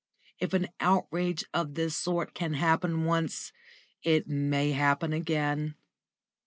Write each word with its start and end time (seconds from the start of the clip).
If 0.39 0.53
an 0.55 0.69
outrage 0.79 1.43
of 1.53 1.75
this 1.75 1.95
sort 1.95 2.33
can 2.33 2.55
happen 2.55 3.05
once, 3.05 3.53
it 4.01 4.27
may 4.27 4.73
again. 4.73 5.75